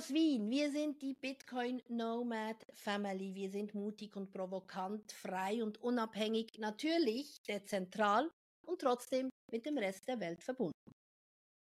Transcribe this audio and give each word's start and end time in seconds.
Aus 0.00 0.14
Wien, 0.14 0.48
wir 0.48 0.72
sind 0.72 1.02
die 1.02 1.12
Bitcoin 1.12 1.82
Nomad 1.90 2.56
Family. 2.72 3.34
Wir 3.34 3.50
sind 3.50 3.74
mutig 3.74 4.16
und 4.16 4.32
provokant, 4.32 5.12
frei 5.12 5.62
und 5.62 5.76
unabhängig, 5.82 6.56
natürlich 6.56 7.42
dezentral 7.46 8.30
und 8.66 8.80
trotzdem 8.80 9.28
mit 9.52 9.66
dem 9.66 9.76
Rest 9.76 10.08
der 10.08 10.18
Welt 10.18 10.42
verbunden. 10.42 10.72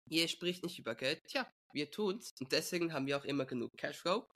Ihr 0.08 0.26
spricht 0.28 0.62
nicht 0.62 0.78
über 0.78 0.94
Geld, 0.94 1.22
tja, 1.28 1.46
wir 1.74 1.90
tun's 1.90 2.30
und 2.40 2.50
deswegen 2.50 2.94
haben 2.94 3.06
wir 3.06 3.18
auch 3.18 3.26
immer 3.26 3.44
genug 3.44 3.68
Cashflow. 3.76 4.26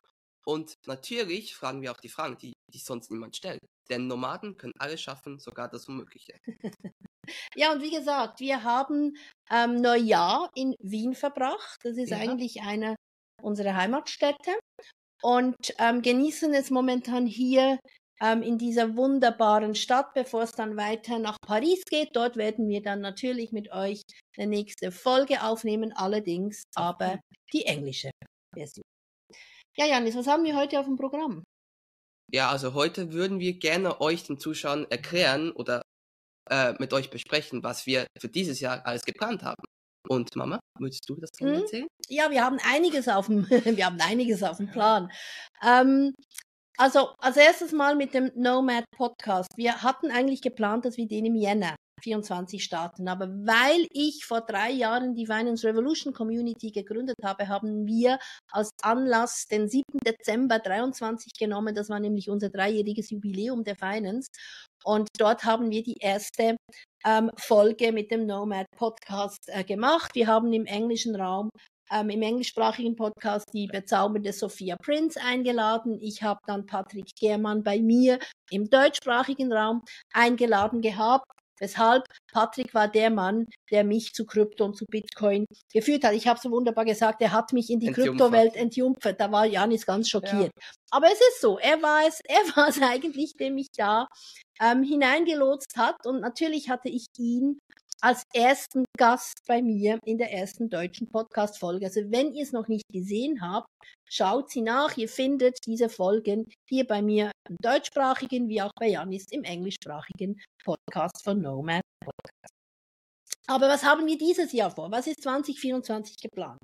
Und 0.45 0.75
natürlich 0.87 1.55
fragen 1.55 1.81
wir 1.81 1.93
auch 1.93 2.01
die 2.01 2.11
Fragen, 2.11 2.37
die, 2.37 2.53
die 2.71 2.81
sonst 2.81 3.11
niemand 3.11 3.37
stellt. 3.37 3.61
Denn 3.89 4.07
Nomaden 4.07 4.59
können 4.59 4.75
alles 4.79 5.01
schaffen, 5.01 5.39
sogar 5.39 5.71
das 5.71 5.89
Unmögliche. 5.89 6.35
ja, 7.57 7.73
und 7.73 7.81
wie 7.81 7.91
gesagt, 7.91 8.41
wir 8.41 8.65
haben 8.65 9.17
ähm, 9.51 9.77
Neujahr 9.77 10.51
in 10.55 10.75
Wien 10.79 11.15
verbracht. 11.15 11.81
Das 11.85 11.97
ist 11.97 12.11
ja. 12.11 12.19
eigentlich 12.19 12.61
einer 12.61 12.95
unsere 13.43 13.77
Heimatstätte 13.77 14.59
und 15.23 15.57
ähm, 15.79 16.03
genießen 16.03 16.53
es 16.55 16.71
momentan 16.71 17.27
hier 17.27 17.79
ähm, 18.21 18.43
in 18.43 18.59
dieser 18.59 18.97
wunderbaren 18.97 19.75
Stadt, 19.75 20.15
bevor 20.15 20.43
es 20.43 20.53
dann 20.53 20.77
weiter 20.77 21.19
nach 21.19 21.37
Paris 21.41 21.85
geht. 21.85 22.15
Dort 22.15 22.37
werden 22.37 22.69
wir 22.69 22.83
dann 22.83 23.01
natürlich 23.01 23.53
mit 23.53 23.71
euch 23.73 24.03
eine 24.37 24.49
nächste 24.49 24.93
Folge 24.93 25.43
aufnehmen, 25.43 25.93
allerdings 25.95 26.63
aber 26.75 27.21
die 27.53 27.65
englische 27.65 28.11
Version. 28.55 28.85
Ja, 29.77 29.87
Janis, 29.87 30.17
was 30.17 30.27
haben 30.27 30.45
wir 30.45 30.57
heute 30.57 30.81
auf 30.81 30.87
dem 30.87 30.97
Programm? 30.97 31.45
Ja, 32.31 32.51
also 32.51 32.75
heute 32.75 33.13
würden 33.13 33.39
wir 33.39 33.59
gerne 33.59 34.01
euch, 34.01 34.25
den 34.25 34.39
Zuschauern, 34.39 34.87
erklären 34.91 35.51
oder 35.53 35.83
äh, 36.51 36.75
mit 36.79 36.93
euch 36.93 37.11
besprechen, 37.11 37.63
was 37.63 37.87
wir 37.87 38.07
für 38.19 38.29
dieses 38.29 38.61
Jahr 38.61 38.85
alles 38.85 39.03
geplant 39.03 39.43
haben. 39.43 39.63
Und 40.09 40.35
Mama, 40.37 40.59
würdest 40.79 41.09
du 41.09 41.17
das 41.17 41.31
gerne 41.33 41.57
hm? 41.57 41.61
erzählen? 41.63 41.87
Ja, 42.09 42.31
wir 42.31 42.45
haben 42.45 42.59
einiges 42.65 43.09
auf 43.09 43.27
dem, 43.27 43.49
wir 43.51 43.87
haben 43.87 44.01
einiges 44.01 44.43
auf 44.43 44.57
dem 44.57 44.71
Plan. 44.71 45.11
Ähm, 45.63 46.15
also 46.79 47.11
als 47.19 47.37
erstes 47.37 47.73
mal 47.73 47.97
mit 47.97 48.15
dem 48.15 48.31
Nomad 48.37 48.85
Podcast. 48.97 49.49
Wir 49.57 49.83
hatten 49.83 50.11
eigentlich 50.11 50.43
geplant, 50.43 50.85
dass 50.85 50.97
wir 50.97 51.09
den 51.09 51.27
im 51.27 51.35
Jänner 51.35 51.75
24 52.03 52.63
starten. 52.63 53.09
Aber 53.09 53.29
weil 53.29 53.87
ich 53.91 54.25
vor 54.25 54.41
drei 54.41 54.71
Jahren 54.71 55.15
die 55.15 55.27
Finance 55.27 55.67
Revolution 55.67 56.13
Community 56.13 56.71
gegründet 56.71 57.17
habe, 57.25 57.49
haben 57.49 57.87
wir 57.87 58.19
als 58.53 58.71
Anlass 58.83 59.47
den 59.47 59.69
7. 59.69 59.83
Dezember 60.07 60.59
23 60.59 61.33
genommen. 61.39 61.75
Das 61.75 61.89
war 61.89 62.01
nämlich 62.01 62.31
unser 62.31 62.49
dreijähriges 62.49 63.11
Jubiläum 63.11 63.65
der 63.65 63.77
Finance. 63.77 64.29
Und 64.85 65.09
dort 65.19 65.45
haben 65.45 65.71
wir 65.71 65.83
die 65.83 65.97
erste 66.01 66.57
ähm, 67.07 67.31
Folge 67.37 67.93
mit 67.93 68.11
dem 68.11 68.27
Nomad 68.27 68.67
Podcast 68.77 69.49
äh, 69.49 69.65
gemacht. 69.65 70.15
Wir 70.15 70.27
haben 70.27 70.53
im 70.53 70.67
englischen 70.67 71.17
Raum 71.17 71.51
ähm, 71.91 72.11
im 72.11 72.23
englischsprachigen 72.23 72.97
Podcast 72.97 73.47
die 73.53 73.67
bezaubernde 73.67 74.33
Sophia 74.33 74.77
Prince 74.77 75.21
eingeladen. 75.21 75.99
Ich 76.01 76.23
habe 76.23 76.41
dann 76.47 76.67
Patrick 76.67 77.15
Germann 77.19 77.63
bei 77.63 77.81
mir 77.81 78.19
im 78.51 78.69
deutschsprachigen 78.69 79.53
Raum 79.53 79.83
eingeladen 80.13 80.81
gehabt. 80.81 81.27
Weshalb 81.61 82.05
Patrick 82.33 82.75
war 82.75 82.89
der 82.89 83.11
Mann, 83.11 83.47
der 83.71 83.85
mich 83.85 84.13
zu 84.13 84.27
Krypto 84.27 84.65
und 84.65 84.77
zu 84.77 84.85
Bitcoin 84.87 85.47
geführt 85.73 86.05
hat. 86.05 86.15
Ich 86.15 86.27
habe 86.27 86.41
so 86.41 86.51
wunderbar 86.51 86.85
gesagt, 86.85 87.21
er 87.21 87.33
hat 87.33 87.53
mich 87.53 87.71
in 87.71 87.81
die 87.81 87.93
Kryptowelt 87.93 88.57
entjumpfert. 88.57 89.21
Da 89.21 89.31
war 89.33 89.47
Janis 89.47 89.87
ganz 89.87 90.09
schockiert. 90.09 90.53
Ja. 90.55 90.71
Aber 90.91 91.07
es 91.07 91.21
ist 91.21 91.41
so, 91.41 91.59
er 91.59 91.83
war 91.83 92.07
es, 92.07 92.21
er 92.25 92.57
war 92.57 92.69
es 92.69 92.81
eigentlich, 92.83 93.37
der 93.37 93.51
mich 93.51 93.69
da 93.77 94.07
ähm, 94.61 94.83
hineingelotst 94.83 95.77
hat. 95.77 96.07
Und 96.07 96.21
natürlich 96.21 96.69
hatte 96.69 96.89
ich 96.89 97.07
ihn 97.17 97.59
als 98.01 98.23
ersten 98.33 98.85
Gast 98.97 99.41
bei 99.47 99.61
mir 99.61 99.99
in 100.05 100.19
der 100.19 100.33
ersten 100.33 100.71
deutschen 100.71 101.11
Podcast-Folge. 101.11 101.87
Also 101.87 102.01
wenn 102.11 102.33
ihr 102.33 102.45
es 102.45 102.53
noch 102.53 102.69
nicht 102.69 102.85
gesehen 102.93 103.41
habt, 103.43 103.67
schaut 104.09 104.51
sie 104.51 104.63
nach. 104.63 104.97
Ihr 104.97 105.09
findet 105.09 105.59
diese 105.67 105.89
Folgen 105.89 106.47
hier 106.69 106.87
bei 106.87 107.03
mir 107.03 107.33
im 107.49 107.57
deutschsprachigen 107.61 108.49
wie 108.49 108.63
auch 108.63 108.73
bei 108.79 108.89
Janis 108.89 109.27
im 109.31 109.45
englischsprachigen 109.45 110.41
Podcast 110.65 111.23
von 111.25 111.41
Nomad 111.41 111.83
Podcast. 112.01 112.55
Aber 113.47 113.69
was 113.69 113.83
haben 113.83 114.07
wir 114.07 114.19
dieses 114.19 114.53
Jahr 114.53 114.71
vor? 114.71 114.91
Was 114.91 115.07
ist 115.07 115.23
2024 115.23 116.17
geplant? 116.21 116.59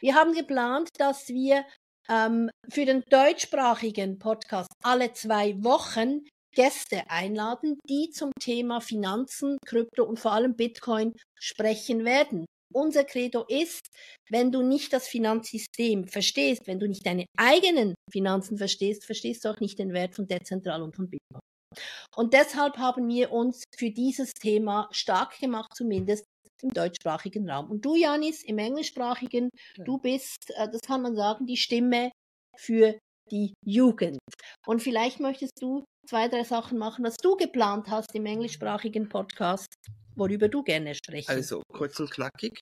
Wir 0.00 0.14
haben 0.14 0.32
geplant, 0.32 0.88
dass 0.98 1.28
wir 1.28 1.64
ähm, 2.08 2.50
für 2.70 2.86
den 2.86 3.02
deutschsprachigen 3.10 4.18
Podcast 4.18 4.70
alle 4.82 5.12
zwei 5.12 5.54
Wochen 5.62 6.26
Gäste 6.54 7.02
einladen, 7.08 7.78
die 7.88 8.10
zum 8.10 8.30
Thema 8.38 8.80
Finanzen, 8.80 9.56
Krypto 9.66 10.04
und 10.04 10.18
vor 10.18 10.32
allem 10.32 10.54
Bitcoin 10.54 11.14
sprechen 11.38 12.04
werden. 12.04 12.46
Unser 12.72 13.04
Credo 13.04 13.44
ist, 13.48 13.88
wenn 14.30 14.52
du 14.52 14.62
nicht 14.62 14.92
das 14.92 15.08
Finanzsystem 15.08 16.06
verstehst, 16.06 16.66
wenn 16.66 16.80
du 16.80 16.88
nicht 16.88 17.06
deine 17.06 17.26
eigenen 17.38 17.94
Finanzen 18.10 18.58
verstehst, 18.58 19.04
verstehst 19.04 19.44
du 19.44 19.50
auch 19.50 19.60
nicht 19.60 19.78
den 19.78 19.92
Wert 19.92 20.14
von 20.14 20.26
dezentral 20.26 20.82
und 20.82 20.96
von 20.96 21.08
Bitcoin. 21.08 21.40
Und 22.16 22.34
deshalb 22.34 22.76
haben 22.76 23.08
wir 23.08 23.32
uns 23.32 23.64
für 23.76 23.90
dieses 23.90 24.32
Thema 24.34 24.88
stark 24.92 25.38
gemacht, 25.38 25.70
zumindest 25.74 26.24
im 26.62 26.70
deutschsprachigen 26.70 27.48
Raum. 27.48 27.70
Und 27.70 27.84
du, 27.84 27.96
Janis, 27.96 28.42
im 28.44 28.58
englischsprachigen, 28.58 29.48
ja. 29.76 29.84
du 29.84 29.98
bist, 29.98 30.50
äh, 30.54 30.68
das 30.70 30.80
kann 30.82 31.02
man 31.02 31.16
sagen, 31.16 31.46
die 31.46 31.56
Stimme 31.56 32.10
für 32.56 32.98
die 33.30 33.54
Jugend. 33.64 34.18
Und 34.66 34.82
vielleicht 34.82 35.20
möchtest 35.20 35.60
du 35.60 35.84
zwei, 36.06 36.28
drei 36.28 36.44
Sachen 36.44 36.78
machen, 36.78 37.04
was 37.04 37.16
du 37.16 37.36
geplant 37.36 37.88
hast 37.88 38.14
im 38.14 38.26
englischsprachigen 38.26 39.08
Podcast, 39.08 39.74
worüber 40.16 40.48
du 40.48 40.62
gerne 40.62 40.94
sprichst. 40.94 41.30
Also 41.30 41.62
kurz 41.72 41.98
und 42.00 42.10
knackig. 42.10 42.60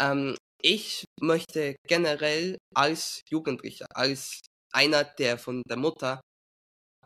Ähm, 0.00 0.36
ich 0.62 1.04
möchte 1.20 1.76
generell 1.86 2.58
als 2.74 3.22
Jugendlicher, 3.28 3.86
als 3.94 4.40
einer, 4.72 5.04
der 5.04 5.38
von 5.38 5.62
der 5.68 5.76
Mutter 5.76 6.20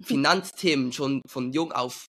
Finanzthemen 0.02 0.92
schon 0.92 1.22
von 1.28 1.52
jung 1.52 1.72
auf 1.72 2.06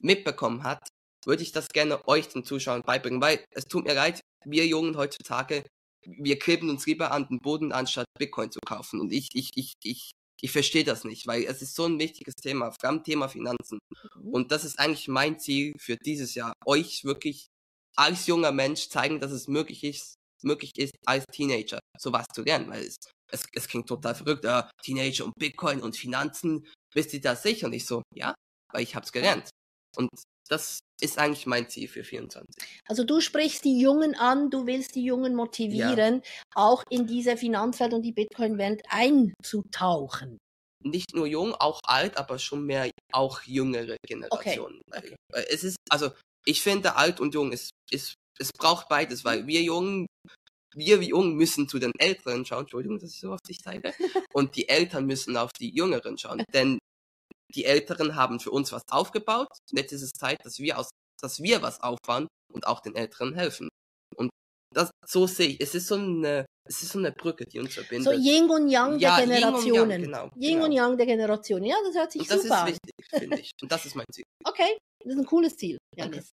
mitbekommen 0.00 0.62
hat, 0.62 0.88
würde 1.24 1.42
ich 1.42 1.52
das 1.52 1.68
gerne 1.68 2.06
euch 2.08 2.28
den 2.28 2.44
Zuschauern 2.44 2.82
beibringen, 2.82 3.20
weil 3.20 3.44
es 3.50 3.64
tut 3.64 3.84
mir 3.84 3.94
leid, 3.94 4.20
wir 4.44 4.66
Jungen 4.66 4.96
heutzutage, 4.96 5.64
wir 6.06 6.38
kleben 6.38 6.70
uns 6.70 6.86
lieber 6.86 7.10
an 7.10 7.26
den 7.28 7.40
Boden, 7.40 7.72
anstatt 7.72 8.06
Bitcoin 8.18 8.50
zu 8.50 8.60
kaufen. 8.64 9.00
Und 9.00 9.12
ich, 9.12 9.28
ich, 9.34 9.50
ich, 9.54 9.74
ich 9.82 10.12
ich 10.40 10.52
verstehe 10.52 10.84
das 10.84 11.04
nicht, 11.04 11.26
weil 11.26 11.44
es 11.44 11.62
ist 11.62 11.74
so 11.74 11.86
ein 11.86 11.98
wichtiges 11.98 12.34
Thema, 12.34 12.70
vor 12.70 12.90
allem 12.90 13.02
Thema 13.02 13.28
Finanzen. 13.28 13.78
Mhm. 14.16 14.28
Und 14.28 14.52
das 14.52 14.64
ist 14.64 14.78
eigentlich 14.78 15.08
mein 15.08 15.38
Ziel 15.38 15.72
für 15.78 15.96
dieses 15.96 16.34
Jahr, 16.34 16.52
euch 16.64 17.04
wirklich 17.04 17.48
als 17.96 18.26
junger 18.26 18.52
Mensch 18.52 18.88
zeigen, 18.88 19.20
dass 19.20 19.32
es 19.32 19.48
möglich 19.48 19.82
ist, 19.82 20.16
möglich 20.42 20.72
ist, 20.76 20.94
als 21.06 21.24
Teenager 21.32 21.80
sowas 21.98 22.26
zu 22.34 22.42
lernen, 22.42 22.68
weil 22.68 22.84
es, 22.84 22.96
es, 23.30 23.44
es 23.52 23.68
klingt 23.68 23.88
total 23.88 24.14
verrückt, 24.14 24.44
äh, 24.44 24.62
Teenager 24.82 25.24
und 25.24 25.32
Bitcoin 25.38 25.80
und 25.80 25.96
Finanzen, 25.96 26.66
wisst 26.92 27.14
ihr 27.14 27.20
das 27.20 27.42
sicher? 27.42 27.66
Und 27.66 27.72
ich 27.72 27.86
so, 27.86 28.02
ja, 28.14 28.34
weil 28.72 28.82
ich 28.82 28.94
hab's 28.94 29.12
gelernt. 29.12 29.48
Und 29.96 30.10
das 30.48 30.80
ist 31.00 31.18
eigentlich 31.18 31.46
mein 31.46 31.68
Ziel 31.68 31.88
für 31.88 32.04
24. 32.04 32.46
Also 32.86 33.04
du 33.04 33.20
sprichst 33.20 33.64
die 33.64 33.78
Jungen 33.78 34.14
an, 34.14 34.50
du 34.50 34.66
willst 34.66 34.94
die 34.94 35.04
Jungen 35.04 35.34
motivieren, 35.34 36.22
ja. 36.24 36.30
auch 36.54 36.82
in 36.90 37.06
diese 37.06 37.36
Finanzwelt 37.36 37.92
und 37.92 38.02
die 38.02 38.12
Bitcoin-Welt 38.12 38.82
einzutauchen. 38.88 40.38
Nicht 40.82 41.14
nur 41.14 41.26
jung, 41.26 41.54
auch 41.54 41.80
alt, 41.84 42.16
aber 42.16 42.38
schon 42.38 42.64
mehr 42.64 42.90
auch 43.12 43.42
jüngere 43.42 43.96
Generationen. 44.06 44.80
Okay. 44.90 45.16
okay. 45.32 45.46
Es 45.48 45.64
ist, 45.64 45.76
also 45.90 46.10
ich 46.44 46.62
finde, 46.62 46.96
alt 46.96 47.20
und 47.20 47.34
jung 47.34 47.52
ist, 47.52 47.70
ist, 47.90 48.14
es 48.38 48.50
braucht 48.52 48.88
beides, 48.88 49.24
weil 49.24 49.46
wir 49.46 49.62
Jungen, 49.62 50.06
wir 50.74 51.00
wie 51.00 51.08
Jungen 51.08 51.34
müssen 51.34 51.68
zu 51.68 51.78
den 51.78 51.92
Älteren 51.98 52.44
schauen, 52.44 52.60
Entschuldigung, 52.60 52.98
dass 52.98 53.10
ich 53.10 53.20
so 53.20 53.32
auf 53.32 53.40
dich 53.40 53.58
zeige, 53.58 53.92
und 54.32 54.56
die 54.56 54.68
Eltern 54.68 55.06
müssen 55.06 55.36
auf 55.36 55.50
die 55.58 55.74
Jüngeren 55.74 56.16
schauen, 56.16 56.44
denn 56.52 56.78
die 57.54 57.64
Älteren 57.64 58.16
haben 58.16 58.40
für 58.40 58.50
uns 58.50 58.72
was 58.72 58.82
aufgebaut. 58.90 59.48
Jetzt 59.70 59.92
ist 59.92 60.02
es 60.02 60.12
Zeit, 60.12 60.44
dass 60.44 60.58
wir 60.58 60.78
aus, 60.78 60.90
dass 61.20 61.42
wir 61.42 61.62
was 61.62 61.82
aufbauen 61.82 62.26
und 62.52 62.66
auch 62.66 62.80
den 62.80 62.94
Älteren 62.94 63.34
helfen. 63.34 63.68
Und 64.16 64.30
das, 64.74 64.90
so 65.06 65.26
sehe 65.26 65.48
ich, 65.48 65.60
es 65.60 65.74
ist 65.74 65.86
so 65.86 65.94
eine, 65.94 66.46
es 66.68 66.82
ist 66.82 66.92
so 66.92 66.98
eine 66.98 67.12
Brücke, 67.12 67.44
die 67.46 67.58
uns 67.58 67.74
verbindet. 67.74 68.04
So 68.04 68.12
Yin 68.12 68.50
und 68.50 68.68
Yang 68.68 68.98
ja, 68.98 69.16
der 69.16 69.26
Generationen. 69.26 69.64
Yin, 69.64 69.80
und 69.80 69.90
Yang, 69.90 70.02
genau, 70.02 70.30
Yin 70.36 70.52
genau. 70.54 70.64
und 70.64 70.72
Yang 70.72 70.96
der 70.96 71.06
Generationen. 71.06 71.64
Ja, 71.64 71.76
das 71.84 71.94
hört 71.94 72.12
sich 72.12 72.22
und 72.22 72.30
das 72.30 72.42
super 72.42 72.58
an. 72.58 72.66
Das 72.66 72.74
ist 72.74 72.80
wichtig, 72.84 73.18
finde 73.20 73.40
ich. 73.40 73.50
Und 73.62 73.72
das 73.72 73.86
ist 73.86 73.96
mein 73.96 74.06
Ziel. 74.12 74.24
Okay, 74.44 74.78
das 75.04 75.14
ist 75.14 75.18
ein 75.18 75.26
cooles 75.26 75.56
Ziel, 75.56 75.78
Janis. 75.96 76.32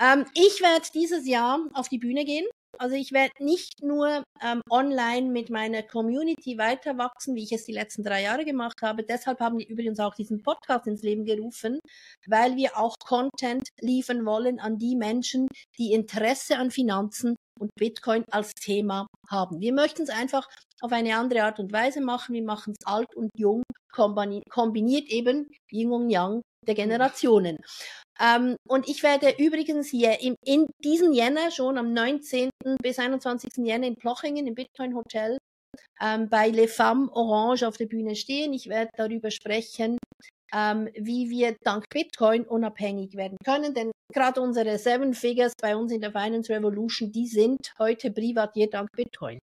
Ähm, 0.00 0.24
ich 0.34 0.62
werde 0.62 0.86
dieses 0.94 1.26
Jahr 1.26 1.60
auf 1.74 1.88
die 1.88 1.98
Bühne 1.98 2.24
gehen 2.24 2.46
also 2.80 2.96
ich 2.96 3.12
werde 3.12 3.44
nicht 3.44 3.82
nur 3.82 4.24
ähm, 4.42 4.62
online 4.70 5.30
mit 5.30 5.50
meiner 5.50 5.82
Community 5.82 6.56
weiter 6.56 6.96
wachsen, 6.96 7.34
wie 7.34 7.44
ich 7.44 7.52
es 7.52 7.66
die 7.66 7.72
letzten 7.72 8.02
drei 8.02 8.22
Jahre 8.22 8.46
gemacht 8.46 8.80
habe. 8.80 9.04
Deshalb 9.04 9.38
haben 9.40 9.58
wir 9.58 9.68
übrigens 9.68 10.00
auch 10.00 10.14
diesen 10.14 10.42
Podcast 10.42 10.86
ins 10.86 11.02
Leben 11.02 11.26
gerufen, 11.26 11.78
weil 12.26 12.56
wir 12.56 12.78
auch 12.78 12.94
Content 13.04 13.68
liefern 13.80 14.24
wollen 14.24 14.60
an 14.60 14.78
die 14.78 14.96
Menschen, 14.96 15.46
die 15.78 15.92
Interesse 15.92 16.56
an 16.56 16.70
Finanzen 16.70 17.36
und 17.60 17.70
Bitcoin 17.78 18.24
als 18.30 18.54
Thema 18.54 19.06
haben. 19.28 19.60
Wir 19.60 19.74
möchten 19.74 20.02
es 20.02 20.08
einfach 20.08 20.48
auf 20.80 20.92
eine 20.92 21.16
andere 21.16 21.42
Art 21.42 21.58
und 21.58 21.74
Weise 21.74 22.00
machen. 22.00 22.34
Wir 22.34 22.44
machen 22.44 22.72
es 22.78 22.86
alt 22.86 23.14
und 23.14 23.28
jung, 23.36 23.62
kombiniert 23.92 25.08
eben 25.08 25.50
Yin 25.70 25.92
und 25.92 26.08
Yang 26.08 26.40
der 26.66 26.74
Generationen. 26.74 27.58
Ähm, 28.20 28.56
und 28.68 28.88
ich 28.88 29.02
werde 29.02 29.34
übrigens 29.38 29.88
hier 29.88 30.20
im, 30.20 30.36
in 30.44 30.66
diesen 30.84 31.12
Jänner 31.12 31.50
schon 31.50 31.78
am 31.78 31.92
19. 31.92 32.50
bis 32.82 32.98
21. 32.98 33.50
Jänner 33.64 33.86
in 33.86 33.96
Plochingen 33.96 34.46
im 34.46 34.54
Bitcoin 34.54 34.94
Hotel 34.94 35.38
ähm, 36.00 36.28
bei 36.28 36.48
Les 36.48 36.74
Femmes 36.74 37.10
Orange 37.12 37.66
auf 37.66 37.76
der 37.76 37.86
Bühne 37.86 38.14
stehen. 38.14 38.52
Ich 38.52 38.68
werde 38.68 38.90
darüber 38.96 39.30
sprechen, 39.30 39.98
ähm, 40.52 40.88
wie 40.94 41.30
wir 41.30 41.56
dank 41.62 41.84
Bitcoin 41.88 42.44
unabhängig 42.44 43.16
werden 43.16 43.38
können. 43.44 43.74
Denn 43.74 43.90
gerade 44.12 44.40
unsere 44.40 44.78
Seven 44.78 45.14
Figures 45.14 45.52
bei 45.60 45.76
uns 45.76 45.92
in 45.92 46.00
der 46.00 46.12
Finance 46.12 46.52
Revolution, 46.52 47.12
die 47.12 47.26
sind 47.26 47.72
heute 47.78 48.10
privatiert 48.10 48.74
dank 48.74 48.90
Bitcoin. 48.92 49.38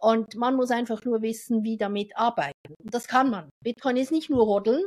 Und 0.00 0.34
man 0.36 0.56
muss 0.56 0.70
einfach 0.70 1.04
nur 1.04 1.22
wissen, 1.22 1.62
wie 1.64 1.76
damit 1.76 2.16
arbeiten. 2.16 2.74
Und 2.82 2.94
das 2.94 3.06
kann 3.06 3.30
man. 3.30 3.48
Bitcoin 3.62 3.96
ist 3.96 4.12
nicht 4.12 4.30
nur 4.30 4.46
Hodeln. 4.46 4.84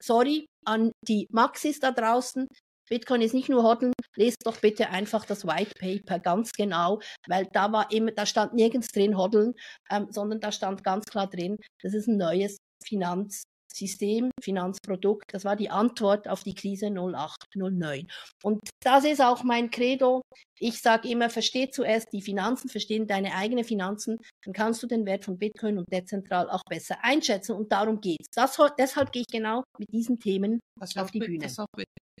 Sorry 0.00 0.46
an 0.64 0.92
die 1.06 1.26
Maxis 1.30 1.80
da 1.80 1.92
draußen. 1.92 2.48
Bitcoin 2.88 3.20
ist 3.20 3.34
nicht 3.34 3.48
nur 3.48 3.64
Hodeln, 3.64 3.92
lest 4.16 4.38
doch 4.44 4.60
bitte 4.60 4.90
einfach 4.90 5.24
das 5.24 5.44
White 5.44 5.72
Paper 5.78 6.20
ganz 6.20 6.52
genau, 6.52 7.00
weil 7.26 7.46
da 7.52 7.72
war 7.72 7.90
immer, 7.90 8.12
da 8.12 8.26
stand 8.26 8.54
nirgends 8.54 8.88
drin 8.88 9.16
Hodeln, 9.18 9.54
ähm, 9.90 10.06
sondern 10.10 10.40
da 10.40 10.52
stand 10.52 10.84
ganz 10.84 11.04
klar 11.06 11.28
drin, 11.28 11.56
das 11.82 11.94
ist 11.94 12.06
ein 12.06 12.16
neues 12.16 12.58
Finanz 12.84 13.42
System, 13.76 14.30
Finanzprodukt. 14.42 15.24
Das 15.32 15.44
war 15.44 15.56
die 15.56 15.70
Antwort 15.70 16.28
auf 16.28 16.42
die 16.42 16.54
Krise 16.54 16.86
0809. 16.86 18.08
Und 18.42 18.60
das 18.82 19.04
ist 19.04 19.20
auch 19.20 19.44
mein 19.44 19.70
Credo. 19.70 20.22
Ich 20.58 20.80
sage 20.80 21.08
immer, 21.08 21.28
versteh 21.28 21.70
zuerst 21.70 22.08
die 22.12 22.22
Finanzen, 22.22 22.68
versteh 22.68 23.04
deine 23.04 23.34
eigenen 23.34 23.64
Finanzen, 23.64 24.16
dann 24.44 24.54
kannst 24.54 24.82
du 24.82 24.86
den 24.86 25.04
Wert 25.04 25.24
von 25.24 25.38
Bitcoin 25.38 25.78
und 25.78 25.92
dezentral 25.92 26.48
auch 26.48 26.62
besser 26.68 26.96
einschätzen. 27.02 27.54
Und 27.54 27.72
darum 27.72 28.00
geht's. 28.00 28.28
Das, 28.34 28.56
deshalb 28.78 29.12
gehe 29.12 29.22
ich 29.22 29.32
genau 29.32 29.62
mit 29.78 29.92
diesen 29.92 30.18
Themen 30.18 30.60
das 30.80 30.96
auf 30.96 31.10
die 31.10 31.18
Bühne. 31.18 31.46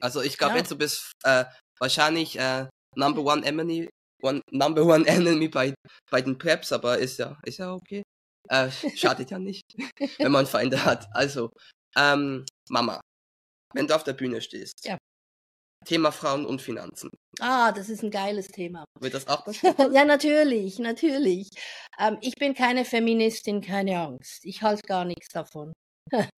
Also 0.00 0.20
ich 0.20 0.36
glaube 0.36 0.54
ja. 0.54 0.58
jetzt, 0.58 0.70
du 0.70 0.76
bist 0.76 1.12
äh, 1.24 1.44
wahrscheinlich 1.78 2.38
äh, 2.38 2.66
Number 2.94 3.22
One 3.22 3.44
Enemy, 3.44 3.88
one, 4.22 4.42
Number 4.50 4.84
One 4.84 5.06
Enemy 5.06 5.48
bei, 5.48 5.74
bei 6.10 6.20
den 6.20 6.36
Preps, 6.36 6.72
aber 6.72 6.98
ist 6.98 7.18
ja, 7.18 7.38
ist 7.44 7.58
ja 7.58 7.72
okay. 7.72 8.02
Äh, 8.48 8.70
schadet 8.70 9.30
ja 9.30 9.38
nicht, 9.38 9.64
wenn 10.18 10.32
man 10.32 10.46
Feinde 10.46 10.84
hat. 10.84 11.08
Also, 11.12 11.50
ähm, 11.96 12.44
Mama, 12.68 13.00
wenn 13.74 13.86
du 13.86 13.94
auf 13.94 14.04
der 14.04 14.14
Bühne 14.14 14.40
stehst. 14.40 14.84
Ja. 14.84 14.98
Thema 15.84 16.10
Frauen 16.10 16.46
und 16.46 16.60
Finanzen. 16.60 17.10
Ah, 17.40 17.70
das 17.70 17.88
ist 17.88 18.02
ein 18.02 18.10
geiles 18.10 18.48
Thema. 18.48 18.84
Wird 18.98 19.14
das 19.14 19.28
auch 19.28 19.44
das? 19.44 19.62
ja, 19.92 20.04
natürlich, 20.04 20.78
natürlich. 20.78 21.48
Ähm, 21.98 22.18
ich 22.20 22.34
bin 22.34 22.54
keine 22.54 22.84
Feministin, 22.84 23.60
keine 23.60 24.00
Angst. 24.00 24.44
Ich 24.44 24.62
halte 24.62 24.82
gar 24.82 25.04
nichts 25.04 25.28
davon. 25.28 25.72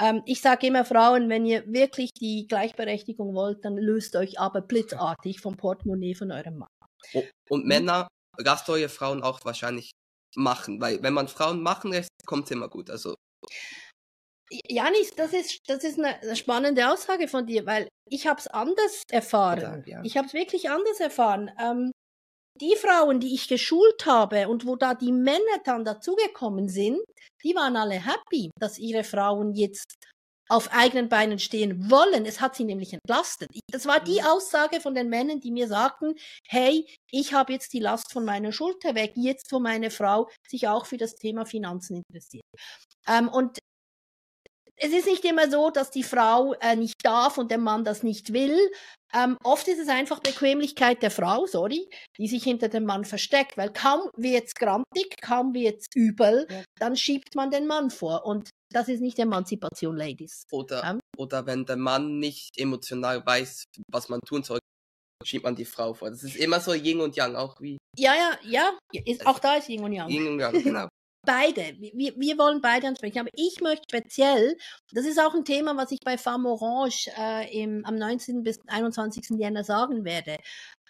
ähm, 0.00 0.22
ich 0.26 0.40
sage 0.40 0.66
immer 0.66 0.84
Frauen, 0.84 1.28
wenn 1.28 1.46
ihr 1.46 1.64
wirklich 1.66 2.10
die 2.12 2.46
Gleichberechtigung 2.48 3.34
wollt, 3.34 3.64
dann 3.64 3.76
löst 3.76 4.16
euch 4.16 4.40
aber 4.40 4.62
blitzartig 4.62 5.40
vom 5.40 5.56
Portemonnaie 5.56 6.14
von 6.14 6.32
eurem 6.32 6.58
Mann. 6.58 6.70
Oh, 7.14 7.24
und 7.50 7.66
Männer, 7.66 8.08
lasst 8.38 8.68
eure 8.68 8.88
Frauen 8.88 9.22
auch 9.22 9.44
wahrscheinlich 9.44 9.92
machen, 10.36 10.80
weil 10.80 11.02
wenn 11.02 11.14
man 11.14 11.28
Frauen 11.28 11.62
machen 11.62 11.92
lässt, 11.92 12.10
kommt 12.26 12.46
es 12.46 12.50
immer 12.50 12.68
gut. 12.68 12.90
Also 12.90 13.14
Janis, 14.68 15.14
das 15.16 15.32
ist, 15.32 15.60
das 15.66 15.82
ist 15.84 15.98
eine 15.98 16.36
spannende 16.36 16.90
Aussage 16.90 17.26
von 17.28 17.46
dir, 17.46 17.64
weil 17.64 17.88
ich 18.08 18.26
habe 18.26 18.38
es 18.38 18.46
anders 18.46 19.02
erfahren. 19.10 19.82
Ja, 19.86 19.96
ja. 19.96 20.02
Ich 20.04 20.16
habe 20.16 20.26
es 20.26 20.34
wirklich 20.34 20.68
anders 20.68 21.00
erfahren. 21.00 21.50
Ähm, 21.58 21.92
die 22.60 22.76
Frauen, 22.76 23.18
die 23.18 23.34
ich 23.34 23.48
geschult 23.48 24.04
habe 24.04 24.48
und 24.48 24.66
wo 24.66 24.76
da 24.76 24.94
die 24.94 25.12
Männer 25.12 25.58
dann 25.64 25.84
dazugekommen 25.84 26.68
sind, 26.68 27.00
die 27.42 27.54
waren 27.54 27.76
alle 27.76 27.94
happy, 27.94 28.50
dass 28.60 28.78
ihre 28.78 29.04
Frauen 29.04 29.54
jetzt 29.54 29.94
auf 30.48 30.72
eigenen 30.72 31.08
Beinen 31.08 31.38
stehen 31.38 31.90
wollen. 31.90 32.26
Es 32.26 32.40
hat 32.40 32.56
sie 32.56 32.64
nämlich 32.64 32.92
entlastet. 32.92 33.48
Das 33.68 33.86
war 33.86 34.00
die 34.00 34.20
mhm. 34.20 34.26
Aussage 34.26 34.80
von 34.80 34.94
den 34.94 35.08
Männern, 35.08 35.40
die 35.40 35.50
mir 35.50 35.68
sagten, 35.68 36.14
hey, 36.48 36.86
ich 37.10 37.32
habe 37.32 37.52
jetzt 37.52 37.72
die 37.72 37.80
Last 37.80 38.12
von 38.12 38.24
meiner 38.24 38.52
Schulter 38.52 38.94
weg, 38.94 39.12
jetzt 39.16 39.50
wo 39.52 39.60
meine 39.60 39.90
Frau 39.90 40.28
sich 40.48 40.68
auch 40.68 40.86
für 40.86 40.98
das 40.98 41.14
Thema 41.14 41.46
Finanzen 41.46 41.96
interessiert. 41.96 42.44
Ähm, 43.06 43.28
und 43.28 43.58
es 44.76 44.92
ist 44.92 45.06
nicht 45.06 45.24
immer 45.24 45.50
so, 45.50 45.70
dass 45.70 45.90
die 45.90 46.02
Frau 46.02 46.54
äh, 46.54 46.76
nicht 46.76 47.04
darf 47.04 47.38
und 47.38 47.50
der 47.50 47.58
Mann 47.58 47.84
das 47.84 48.02
nicht 48.02 48.32
will. 48.32 48.58
Ähm, 49.14 49.36
oft 49.44 49.68
ist 49.68 49.78
es 49.78 49.88
einfach 49.88 50.20
Bequemlichkeit 50.20 51.02
der 51.02 51.10
Frau, 51.10 51.46
sorry, 51.46 51.86
die 52.18 52.28
sich 52.28 52.42
hinter 52.44 52.68
dem 52.68 52.84
Mann 52.84 53.04
versteckt, 53.04 53.58
weil 53.58 53.70
kaum 53.70 54.08
wird's 54.16 54.54
grantig, 54.54 55.14
kaum 55.20 55.52
wird's 55.52 55.86
übel, 55.94 56.46
ja. 56.48 56.62
dann 56.78 56.96
schiebt 56.96 57.34
man 57.34 57.50
den 57.50 57.66
Mann 57.66 57.90
vor 57.90 58.24
und 58.24 58.48
das 58.70 58.88
ist 58.88 59.00
nicht 59.00 59.18
Emanzipation, 59.18 59.96
Ladies. 59.96 60.44
Oder, 60.50 60.82
ja? 60.82 60.98
oder 61.18 61.44
wenn 61.44 61.66
der 61.66 61.76
Mann 61.76 62.18
nicht 62.18 62.58
emotional 62.58 63.24
weiß, 63.24 63.64
was 63.90 64.08
man 64.08 64.20
tun 64.26 64.42
soll, 64.42 64.58
schiebt 65.22 65.44
man 65.44 65.54
die 65.54 65.66
Frau 65.66 65.92
vor. 65.92 66.08
Das 66.08 66.22
ist 66.22 66.36
immer 66.36 66.58
so 66.60 66.72
Yin 66.72 67.00
und 67.00 67.14
Yang, 67.14 67.36
auch 67.36 67.60
wie. 67.60 67.76
Ja, 67.98 68.14
ja, 68.14 68.38
ja, 68.44 69.02
ist, 69.04 69.26
auch 69.26 69.38
da 69.38 69.56
ist 69.56 69.68
Yin 69.68 69.84
und 69.84 69.92
Yang. 69.92 70.08
Yin 70.08 70.26
und 70.26 70.40
Yang, 70.40 70.62
genau 70.64 70.88
beide. 71.24 71.76
Wir, 71.78 72.14
wir 72.16 72.38
wollen 72.38 72.60
beide 72.60 72.88
ansprechen. 72.88 73.20
Aber 73.20 73.30
ich 73.34 73.60
möchte 73.60 73.84
speziell, 73.88 74.56
das 74.92 75.06
ist 75.06 75.20
auch 75.20 75.34
ein 75.34 75.44
Thema, 75.44 75.76
was 75.76 75.92
ich 75.92 76.00
bei 76.04 76.18
Femme 76.18 76.48
Orange 76.48 77.10
äh, 77.16 77.62
im, 77.62 77.84
am 77.84 77.96
19. 77.96 78.42
bis 78.42 78.58
21. 78.66 79.38
Jänner 79.38 79.64
sagen 79.64 80.04
werde 80.04 80.36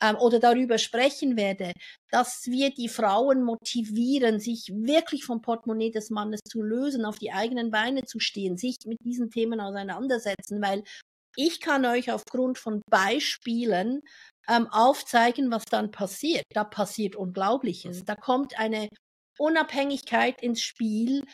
ähm, 0.01 0.17
oder 0.17 0.39
darüber 0.41 0.79
sprechen 0.79 1.37
werde, 1.37 1.73
dass 2.11 2.47
wir 2.47 2.71
die 2.71 2.89
Frauen 2.89 3.43
motivieren, 3.43 4.41
sich 4.41 4.69
wirklich 4.75 5.25
vom 5.25 5.43
Portemonnaie 5.43 5.91
des 5.91 6.11
Mannes 6.11 6.41
zu 6.49 6.63
lösen, 6.63 7.05
auf 7.05 7.19
die 7.19 7.33
eigenen 7.33 7.71
Beine 7.71 8.05
zu 8.05 8.19
stehen, 8.19 8.57
sich 8.57 8.77
mit 8.87 8.99
diesen 9.05 9.31
Themen 9.31 9.61
auseinandersetzen, 9.61 10.63
weil 10.63 10.83
ich 11.37 11.61
kann 11.61 11.87
euch 11.87 12.13
aufgrund 12.13 12.59
von 12.59 12.83
Beispielen 12.91 14.03
ähm, 14.49 14.69
aufzeigen, 14.71 15.51
was 15.51 15.65
dann 15.65 15.91
passiert. 15.91 16.45
Da 16.51 16.65
passiert 16.65 17.17
Unglaubliches. 17.17 18.01
Mhm. 18.01 18.05
Da 18.05 18.15
kommt 18.17 18.59
eine 18.59 18.89
Unabhängigkeit 19.39 20.43
ins 20.43 20.63
Spiel, 20.63 21.25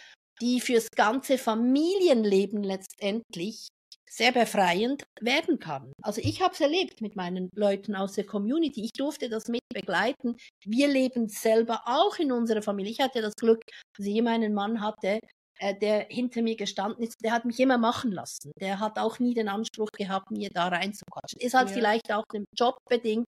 die 0.40 0.60
fürs 0.60 0.88
ganze 0.90 1.38
Familienleben 1.38 2.62
letztendlich 2.62 3.68
sehr 4.10 4.32
befreiend 4.32 5.04
werden 5.20 5.58
kann. 5.58 5.92
Also 6.02 6.20
ich 6.24 6.40
habe 6.42 6.54
es 6.54 6.60
erlebt 6.60 7.00
mit 7.00 7.16
meinen 7.16 7.50
Leuten 7.54 7.94
aus 7.94 8.14
der 8.14 8.24
Community. 8.24 8.84
Ich 8.84 8.92
durfte 8.92 9.28
das 9.28 9.48
mit 9.48 9.60
begleiten. 9.72 10.36
Wir 10.64 10.88
leben 10.88 11.28
selber 11.28 11.82
auch 11.84 12.18
in 12.18 12.32
unserer 12.32 12.62
Familie. 12.62 12.92
Ich 12.92 13.00
hatte 13.00 13.20
das 13.20 13.34
Glück, 13.34 13.62
dass 13.96 14.06
ich 14.06 14.16
immer 14.16 14.30
einen 14.30 14.54
Mann 14.54 14.80
hatte, 14.80 15.20
äh, 15.58 15.74
der 15.78 16.06
hinter 16.08 16.42
mir 16.42 16.56
gestanden 16.56 17.02
ist. 17.04 17.16
Der 17.22 17.32
hat 17.32 17.44
mich 17.44 17.60
immer 17.60 17.78
machen 17.78 18.12
lassen. 18.12 18.52
Der 18.60 18.80
hat 18.80 18.98
auch 18.98 19.18
nie 19.18 19.34
den 19.34 19.48
Anspruch 19.48 19.90
gehabt, 19.92 20.30
mir 20.30 20.50
da 20.50 20.68
reinzuquatschen. 20.68 21.40
Ist 21.40 21.54
halt 21.54 21.68
ja. 21.68 21.74
vielleicht 21.74 22.12
auch 22.12 22.24
dem 22.32 22.44
Job 22.56 22.78
bedingt 22.88 23.26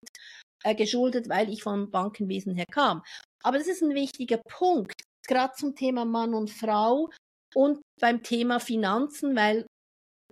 äh, 0.63 0.75
geschuldet, 0.75 1.29
weil 1.29 1.49
ich 1.49 1.63
vom 1.63 1.89
Bankenwesen 1.89 2.55
her 2.55 2.65
kam. 2.71 3.01
Aber 3.43 3.57
das 3.57 3.67
ist 3.67 3.81
ein 3.81 3.93
wichtiger 3.93 4.37
Punkt, 4.49 5.01
gerade 5.27 5.53
zum 5.53 5.75
Thema 5.75 6.05
Mann 6.05 6.33
und 6.33 6.49
Frau 6.49 7.09
und 7.55 7.81
beim 7.99 8.23
Thema 8.23 8.59
Finanzen, 8.59 9.35
weil 9.35 9.65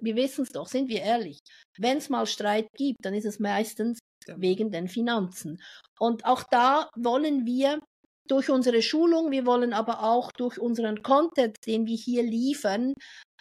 wir 0.01 0.15
wissen 0.15 0.43
es 0.43 0.49
doch, 0.49 0.67
sind 0.67 0.89
wir 0.89 1.01
ehrlich, 1.01 1.39
wenn 1.77 1.97
es 1.97 2.09
mal 2.09 2.25
Streit 2.25 2.67
gibt, 2.75 3.05
dann 3.05 3.13
ist 3.13 3.25
es 3.25 3.39
meistens 3.39 3.99
ja. 4.27 4.35
wegen 4.39 4.71
den 4.71 4.87
Finanzen. 4.87 5.61
Und 5.99 6.25
auch 6.25 6.43
da 6.51 6.89
wollen 6.95 7.45
wir 7.45 7.79
durch 8.27 8.49
unsere 8.49 8.81
Schulung, 8.81 9.31
wir 9.31 9.45
wollen 9.45 9.71
aber 9.71 10.03
auch 10.03 10.31
durch 10.31 10.59
unseren 10.59 11.03
Content, 11.03 11.57
den 11.65 11.85
wir 11.85 11.95
hier 11.95 12.23
liefern, 12.23 12.93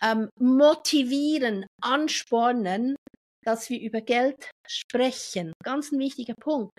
ähm, 0.02 0.28
motivieren, 0.38 1.66
anspornen, 1.80 2.94
dass 3.44 3.71
wir 3.71 3.80
über 3.80 4.00
Geld 4.00 4.50
sprechen. 4.66 5.52
Ganz 5.64 5.90
ein 5.90 5.99
wichtiger 5.99 6.35
Punkt 6.35 6.78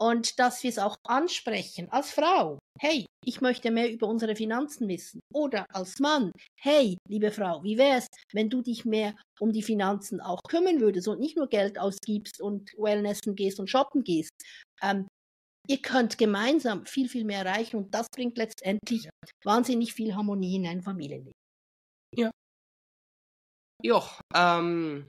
und 0.00 0.38
dass 0.38 0.62
wir 0.62 0.70
es 0.70 0.78
auch 0.78 0.96
ansprechen 1.04 1.88
als 1.90 2.10
Frau. 2.10 2.58
Hey, 2.80 3.06
ich 3.24 3.40
möchte 3.40 3.70
mehr 3.70 3.90
über 3.90 4.06
unsere 4.06 4.36
Finanzen 4.36 4.88
wissen. 4.88 5.20
Oder 5.34 5.66
als 5.72 5.98
Mann. 5.98 6.32
Hey, 6.60 6.96
liebe 7.08 7.32
Frau, 7.32 7.62
wie 7.64 7.76
wäre 7.76 7.98
es, 7.98 8.06
wenn 8.32 8.48
du 8.48 8.62
dich 8.62 8.84
mehr 8.84 9.14
um 9.40 9.52
die 9.52 9.62
Finanzen 9.62 10.20
auch 10.20 10.40
kümmern 10.48 10.80
würdest 10.80 11.08
und 11.08 11.18
nicht 11.18 11.36
nur 11.36 11.48
Geld 11.48 11.78
ausgibst 11.78 12.40
und 12.40 12.70
Wellnessen 12.78 13.34
gehst 13.34 13.58
und 13.58 13.68
shoppen 13.68 14.04
gehst. 14.04 14.30
Ähm, 14.82 15.08
ihr 15.68 15.82
könnt 15.82 16.18
gemeinsam 16.18 16.86
viel, 16.86 17.08
viel 17.08 17.24
mehr 17.24 17.44
erreichen 17.44 17.76
und 17.76 17.94
das 17.94 18.06
bringt 18.14 18.38
letztendlich 18.38 19.04
ja. 19.04 19.10
wahnsinnig 19.44 19.92
viel 19.92 20.14
Harmonie 20.14 20.56
in 20.56 20.66
ein 20.66 20.82
Familienleben. 20.82 21.32
Ja. 22.16 22.30
Joch, 23.82 24.20
ähm, 24.34 25.06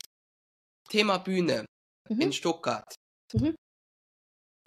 Thema 0.89 1.17
Bühne 1.19 1.65
mhm. 2.09 2.21
in 2.21 2.33
Stuttgart. 2.33 2.93
Mhm. 3.33 3.55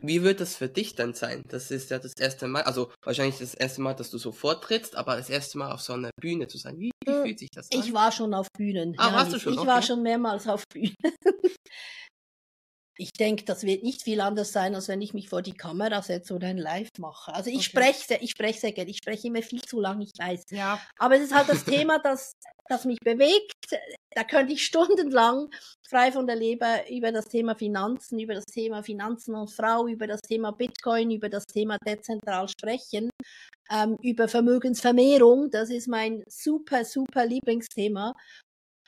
Wie 0.02 0.22
wird 0.22 0.40
das 0.40 0.56
für 0.56 0.68
dich 0.68 0.94
dann 0.94 1.14
sein? 1.14 1.42
Das 1.48 1.70
ist 1.70 1.90
ja 1.90 1.98
das 1.98 2.12
erste 2.18 2.48
Mal, 2.48 2.62
also 2.62 2.90
wahrscheinlich 3.02 3.38
das 3.38 3.54
erste 3.54 3.80
Mal, 3.80 3.94
dass 3.94 4.10
du 4.10 4.18
so 4.18 4.32
vortrittst, 4.32 4.96
aber 4.96 5.16
das 5.16 5.30
erste 5.30 5.58
Mal 5.58 5.70
auf 5.70 5.80
so 5.80 5.92
einer 5.92 6.10
Bühne 6.20 6.48
zu 6.48 6.58
sein. 6.58 6.78
Wie, 6.78 6.90
wie 7.04 7.10
äh, 7.10 7.22
fühlt 7.22 7.38
sich 7.38 7.50
das 7.50 7.70
an? 7.72 7.80
Ich 7.80 7.94
war 7.94 8.10
schon 8.10 8.34
auf 8.34 8.48
Bühnen. 8.52 8.94
Ah, 8.98 9.08
ja, 9.08 9.14
warst 9.14 9.32
du 9.32 9.38
schon? 9.38 9.52
Ich 9.52 9.60
okay. 9.60 9.68
war 9.68 9.82
schon 9.82 10.02
mehrmals 10.02 10.48
auf 10.48 10.64
Bühnen. 10.68 10.96
ich 12.98 13.12
denke, 13.12 13.44
das 13.44 13.64
wird 13.64 13.82
nicht 13.82 14.02
viel 14.02 14.20
anders 14.20 14.52
sein, 14.52 14.74
als 14.74 14.88
wenn 14.88 15.00
ich 15.02 15.14
mich 15.14 15.28
vor 15.28 15.42
die 15.42 15.54
Kamera 15.54 16.02
setze 16.02 16.34
oder 16.34 16.48
ein 16.48 16.58
Live 16.58 16.90
mache. 16.98 17.34
Also 17.34 17.50
ich 17.50 17.64
Okay. 17.64 17.64
spreche 17.64 18.04
sehr, 18.06 18.22
ich 18.22 18.30
spreche 18.32 18.60
sehr 18.60 18.72
gerne, 18.72 18.90
ich 18.90 18.98
spreche 18.98 19.28
immer 19.28 19.42
viel 19.42 19.62
zu 19.62 19.80
lang, 19.80 20.00
ich 20.02 20.12
weiß. 20.18 20.44
Ja. 20.50 20.86
Aber 20.98 21.16
es 21.16 21.22
ist 21.22 21.34
halt 21.34 21.48
das 21.48 21.64
Thema, 21.64 21.98
das, 21.98 22.32
das 22.68 22.84
mich 22.84 22.98
bewegt. 23.02 23.54
Da 24.14 24.24
könnte 24.24 24.52
ich 24.52 24.64
stundenlang 24.66 25.48
frei 25.88 26.12
von 26.12 26.26
der 26.26 26.36
Leber 26.36 26.88
über 26.90 27.12
das 27.12 27.26
Thema 27.26 27.54
Finanzen, 27.56 28.18
über 28.20 28.34
das 28.34 28.44
Thema 28.44 28.82
Finanzen 28.82 29.34
und 29.34 29.50
Frau, 29.50 29.86
über 29.88 30.06
das 30.06 30.20
Thema 30.20 30.52
Bitcoin, 30.52 31.10
über 31.10 31.28
das 31.30 31.44
Thema 31.46 31.78
dezentral 31.86 32.48
sprechen, 32.48 33.10
ähm, 33.70 33.96
über 34.02 34.28
Vermögensvermehrung. 34.28 35.50
Das 35.50 35.70
ist 35.70 35.88
mein 35.88 36.22
super, 36.28 36.84
super 36.84 37.26
Lieblingsthema. 37.26 38.14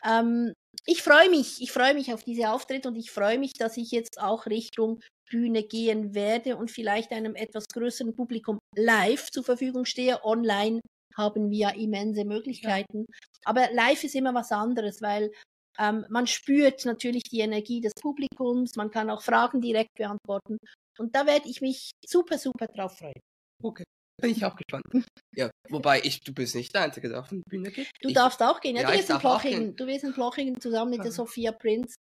Ähm, 0.05 0.53
ich 0.87 1.03
freue 1.03 1.31
mich, 1.31 1.61
ich 1.63 1.73
freue 1.73 1.95
mich 1.95 2.13
auf 2.13 2.25
diese 2.25 2.51
Auftritte 2.51 2.89
und 2.89 2.97
ich 2.97 3.11
freue 3.11 3.39
mich, 3.39 3.53
dass 3.55 3.77
ich 3.77 3.91
jetzt 3.91 4.21
auch 4.21 4.47
Richtung 4.47 5.01
Bühne 5.31 5.63
gehen 5.63 6.15
werde 6.15 6.57
und 6.57 6.71
vielleicht 6.71 7.11
einem 7.13 7.35
etwas 7.35 7.67
größeren 7.69 8.15
Publikum 8.15 8.59
live 8.77 9.31
zur 9.31 9.45
Verfügung 9.45 9.85
stehe. 9.85 10.25
Online 10.25 10.81
haben 11.17 11.51
wir 11.51 11.59
ja 11.59 11.71
immense 11.71 12.25
Möglichkeiten. 12.25 13.07
Aber 13.45 13.71
live 13.73 14.05
ist 14.05 14.15
immer 14.15 14.35
was 14.35 14.53
anderes, 14.53 15.01
weil 15.01 15.31
ähm, 15.79 16.05
man 16.09 16.27
spürt 16.27 16.85
natürlich 16.85 17.25
die 17.25 17.41
Energie 17.41 17.81
des 17.81 17.93
Publikums, 18.01 18.77
man 18.77 18.91
kann 18.91 19.11
auch 19.11 19.23
Fragen 19.23 19.61
direkt 19.61 19.95
beantworten. 19.97 20.59
Und 20.99 21.15
da 21.17 21.27
werde 21.27 21.49
ich 21.49 21.61
mich 21.61 21.91
super, 22.07 22.39
super 22.39 22.67
drauf 22.67 22.99
freuen. 22.99 23.21
Okay. 23.63 23.85
Bin 24.21 24.31
ich 24.31 24.45
auch 24.45 24.57
gespannt. 24.57 25.07
Ja, 25.35 25.51
wobei 25.69 26.01
ich, 26.03 26.21
du 26.21 26.33
bist 26.33 26.55
nicht 26.55 26.75
der 26.75 26.83
Einzige, 26.83 27.09
der 27.09 27.21
auf 27.21 27.29
die 27.29 27.43
Bühne 27.49 27.71
geht. 27.71 27.91
Du 28.01 28.09
ich, 28.09 28.15
darfst 28.15 28.43
auch 28.43 28.61
gehen, 28.61 28.77
ja, 28.77 28.83
ja, 28.83 28.89
du 28.89 28.95
wirst 28.95 29.11
in 29.11 29.15
darf 29.15 29.25
auch 29.25 29.41
Plochingen, 29.41 29.65
gehen. 29.65 29.77
du 29.77 29.87
wirst 29.87 30.05
in 30.05 30.13
Plochingen 30.13 30.61
zusammen 30.61 30.91
mit 30.91 31.01
der 31.01 31.07
Aha. 31.07 31.13
Sophia 31.13 31.53
Prinz 31.53 31.97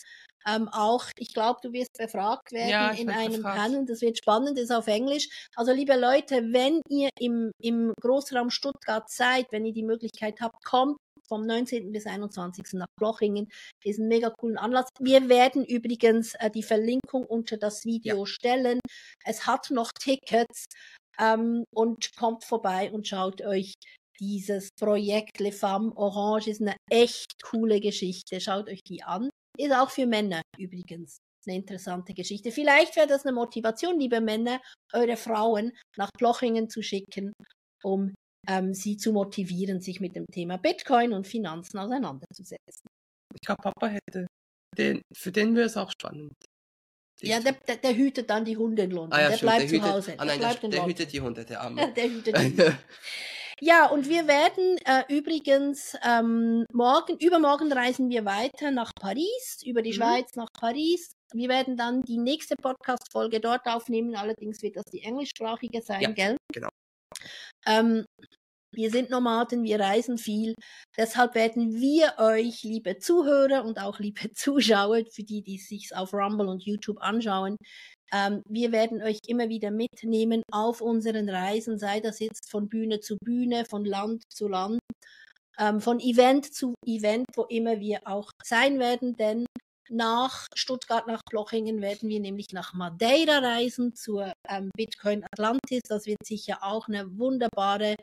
ähm, 0.47 0.69
auch, 0.69 1.07
ich 1.17 1.33
glaube, 1.33 1.61
du 1.63 1.73
wirst 1.73 1.93
befragt 1.99 2.53
werden 2.53 2.69
Ja, 2.69 2.91
in 2.91 3.11
einem 3.11 3.35
befragt. 3.35 3.57
Panel, 3.57 3.87
das 3.87 4.01
wird 4.01 4.19
spannend, 4.19 4.59
das 4.59 4.65
ist 4.65 4.73
auf 4.73 4.87
Englisch. 4.87 5.29
Also 5.55 5.73
liebe 5.73 5.97
Leute, 5.97 6.53
wenn 6.53 6.81
ihr 6.89 7.11
im, 7.19 7.53
im 7.61 7.93
Großraum 8.01 8.51
Stuttgart 8.51 9.09
seid, 9.09 9.47
wenn 9.51 9.65
ihr 9.65 9.73
die 9.73 9.85
Möglichkeit 9.85 10.41
habt, 10.41 10.65
kommt 10.65 10.97
vom 11.29 11.47
19. 11.47 11.93
bis 11.93 12.07
21. 12.07 12.75
nach 12.75 12.87
Plochingen, 12.99 13.49
ist 13.85 13.99
ein 13.99 14.09
mega 14.09 14.31
coolen 14.31 14.59
Anlass. 14.59 14.89
Wir 15.01 15.29
werden 15.29 15.65
übrigens 15.65 16.35
äh, 16.35 16.51
die 16.51 16.63
Verlinkung 16.63 17.25
unter 17.25 17.57
das 17.57 17.85
Video 17.85 18.27
stellen. 18.27 18.81
Es 19.25 19.47
hat 19.47 19.71
noch 19.71 19.93
Tickets 19.93 20.67
ähm, 21.19 21.65
und 21.75 22.15
kommt 22.17 22.45
vorbei 22.45 22.91
und 22.93 23.07
schaut 23.07 23.43
euch 23.43 23.75
dieses 24.21 24.69
Projekt 24.79 25.41
Les 25.41 25.59
Femmes 25.59 25.93
Orange 25.97 26.49
ist 26.49 26.61
eine 26.61 26.77
echt 26.91 27.43
coole 27.43 27.81
Geschichte. 27.81 28.41
Schaut 28.41 28.69
euch 28.69 28.81
die 28.87 29.03
an. 29.03 29.31
Ist 29.59 29.73
auch 29.73 29.91
für 29.91 30.07
Männer 30.07 30.43
übrigens 30.57 31.19
eine 31.47 31.57
interessante 31.57 32.15
Geschichte. 32.15 32.53
Vielleicht 32.53 32.95
wäre 32.97 33.09
das 33.09 33.27
eine 33.27 33.35
Motivation, 33.35 33.99
liebe 33.99 34.21
Männer, 34.21 34.61
eure 34.93 35.17
Frauen 35.17 35.73
nach 35.97 36.11
Plochingen 36.17 36.71
zu 36.71 36.83
schicken, 36.83 37.33
um 37.83 38.15
ähm, 38.49 38.75
sie 38.75 38.97
zu 38.97 39.13
motivieren, 39.13 39.81
sich 39.81 40.01
mit 40.01 40.15
dem 40.15 40.27
Thema 40.33 40.57
Bitcoin 40.57 41.13
und 41.13 41.27
Finanzen 41.27 41.79
auseinanderzusetzen. 41.79 42.89
Ich 43.35 43.41
glaube, 43.45 43.63
Papa 43.63 43.89
hätte. 43.89 44.27
Den, 44.79 45.03
für 45.13 45.33
den 45.33 45.55
wäre 45.55 45.67
es 45.67 45.77
auch 45.77 45.91
spannend. 45.91 46.33
Ja, 47.29 47.41
der, 47.41 47.53
der, 47.53 47.77
der 47.77 47.97
hütet 47.97 48.29
dann 48.31 48.45
die 48.45 48.57
Hunde 48.57 48.83
in 48.83 48.91
London. 48.91 49.13
ah, 49.13 49.23
ja, 49.23 49.29
der 49.31 49.37
stimmt, 49.37 49.53
bleibt 49.53 49.63
der 49.63 49.69
zu 49.69 49.75
hütet, 49.77 49.93
Hause. 49.93 50.13
Ah, 50.13 50.17
der 50.17 50.27
nein, 50.27 50.41
der, 50.41 50.55
der 50.55 50.61
London. 50.71 50.87
hütet 50.89 51.13
die 51.13 51.21
Hunde, 51.21 51.45
der 51.45 51.61
Arme. 51.61 51.93
der 51.97 52.05
hütet 52.11 52.37
die 52.39 52.43
Hunde. 52.45 52.79
Ja, 53.65 53.87
und 53.87 54.09
wir 54.09 54.27
werden 54.27 54.77
äh, 54.87 55.05
übrigens 55.09 55.95
ähm, 56.05 56.67
morgen, 56.73 57.17
übermorgen 57.19 57.71
reisen 57.73 58.11
wir 58.11 58.25
weiter 58.25 58.73
nach 58.73 58.91
Paris, 59.01 59.63
über 59.65 59.83
die 59.83 59.91
Mhm. 59.91 59.95
Schweiz 59.95 60.35
nach 60.35 60.49
Paris. 60.59 61.13
Wir 61.33 61.49
werden 61.49 61.77
dann 61.77 62.03
die 62.03 62.19
nächste 62.19 62.57
Podcast-Folge 62.57 63.39
dort 63.39 63.65
aufnehmen, 63.67 64.17
allerdings 64.17 64.63
wird 64.63 64.75
das 64.77 64.87
die 64.87 65.03
englischsprachige 65.05 65.81
sein, 65.81 66.01
Ja, 66.01 66.11
gell? 66.11 66.37
genau. 66.53 66.71
Ähm, 67.65 68.05
wir 68.75 68.91
sind 68.91 69.11
Nomaden, 69.11 69.63
wir 69.65 69.81
reisen 69.81 70.19
viel. 70.19 70.55
Deshalb 70.97 71.35
werden 71.35 71.75
wir 71.75 72.15
euch, 72.19 72.63
liebe 72.63 72.99
Zuhörer 72.99 73.65
und 73.65 73.79
auch 73.81 73.99
liebe 73.99 74.31
Zuschauer, 74.35 75.05
für 75.11 75.23
die, 75.23 75.43
die 75.43 75.57
es 75.57 75.69
sich 75.69 75.95
auf 75.95 76.13
Rumble 76.15 76.49
und 76.49 76.65
YouTube 76.65 77.01
anschauen, 77.01 77.57
ähm, 78.13 78.43
wir 78.49 78.73
werden 78.73 79.03
euch 79.03 79.19
immer 79.27 79.49
wieder 79.49 79.71
mitnehmen 79.71 80.43
auf 80.53 80.81
unseren 80.81 81.29
Reisen, 81.29 81.79
sei 81.79 82.01
das 82.01 82.19
jetzt 82.21 82.51
von 82.51 82.69
Bühne 82.69 83.01
zu 83.01 83.17
Bühne, 83.25 83.65
von 83.65 83.85
Land 83.85 84.23
zu 84.31 84.49
Land, 84.49 84.81
ähm, 85.59 85.81
von 85.81 85.99
Event 86.01 86.53
zu 86.53 86.75
Event, 86.87 87.27
wo 87.35 87.45
immer 87.45 87.81
wir 87.81 88.01
auch 88.07 88.31
sein 88.45 88.79
werden, 88.79 89.17
denn 89.17 89.47
nach 89.91 90.47
Stuttgart, 90.55 91.07
nach 91.07 91.21
Plochingen 91.29 91.83
werden 91.83 92.09
wir 92.09 92.21
nämlich 92.21 92.47
nach 92.53 92.73
Madeira 92.73 93.39
reisen 93.39 93.95
zur 93.95 94.33
ähm, 94.49 94.71
Bitcoin 94.75 95.25
Atlantis. 95.25 95.83
Das 95.89 96.07
wird 96.07 96.25
sicher 96.25 96.59
auch 96.63 96.89
eine 96.89 97.19
wunderbare 97.19 97.97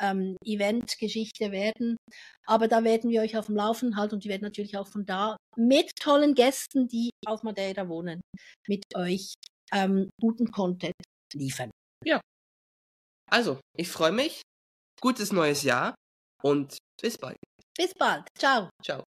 ähm, 0.00 0.36
Event-Geschichte 0.44 1.52
werden. 1.52 1.96
Aber 2.46 2.68
da 2.68 2.84
werden 2.84 3.10
wir 3.10 3.20
euch 3.22 3.36
auf 3.36 3.46
dem 3.46 3.56
Laufen 3.56 3.96
halten 3.96 4.16
und 4.16 4.24
wir 4.24 4.30
werden 4.30 4.42
natürlich 4.42 4.76
auch 4.76 4.88
von 4.88 5.06
da 5.06 5.36
mit 5.56 5.90
tollen 6.00 6.34
Gästen, 6.34 6.88
die 6.88 7.10
auf 7.26 7.42
Madeira 7.42 7.88
wohnen, 7.88 8.20
mit 8.66 8.84
euch 8.94 9.34
ähm, 9.72 10.10
guten 10.20 10.50
Content 10.50 10.94
liefern. 11.34 11.70
Also, 13.30 13.60
ich 13.76 13.88
freue 13.88 14.12
mich. 14.12 14.42
Gutes 15.00 15.32
neues 15.32 15.62
Jahr 15.62 15.94
und 16.42 16.76
bis 17.00 17.16
bald. 17.16 17.36
Bis 17.78 17.94
bald. 17.94 18.26
Ciao. 18.36 18.68
Ciao. 18.82 19.04